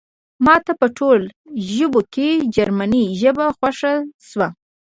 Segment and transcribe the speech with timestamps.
[0.45, 1.27] ماته په ټولو
[1.71, 3.93] ژبو کې جرمني ژبه خوښه
[4.27, 4.47] شوه